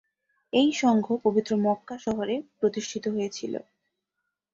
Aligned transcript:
এই 0.53 0.69
সংঘ 0.73 1.05
পবিত্র 1.23 1.51
মক্কা 1.65 1.95
শহরে 1.97 2.35
প্রতিষ্ঠিত 2.59 3.05
হয়েছিল। 3.07 3.53